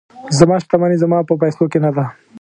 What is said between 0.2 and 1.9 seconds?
زما شتمني زما په پیسو کې